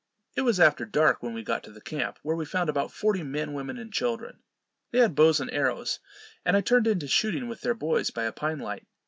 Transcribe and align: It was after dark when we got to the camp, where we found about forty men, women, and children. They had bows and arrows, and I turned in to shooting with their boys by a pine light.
It 0.35 0.41
was 0.41 0.59
after 0.59 0.83
dark 0.83 1.21
when 1.21 1.35
we 1.35 1.43
got 1.43 1.63
to 1.63 1.71
the 1.71 1.79
camp, 1.79 2.17
where 2.23 2.35
we 2.35 2.43
found 2.43 2.71
about 2.71 2.91
forty 2.91 3.21
men, 3.21 3.53
women, 3.53 3.77
and 3.77 3.93
children. 3.93 4.39
They 4.89 4.97
had 4.97 5.13
bows 5.13 5.39
and 5.39 5.53
arrows, 5.53 5.99
and 6.43 6.57
I 6.57 6.61
turned 6.61 6.87
in 6.87 6.97
to 7.01 7.07
shooting 7.07 7.47
with 7.47 7.61
their 7.61 7.75
boys 7.75 8.09
by 8.09 8.23
a 8.23 8.31
pine 8.31 8.57
light. 8.57 8.87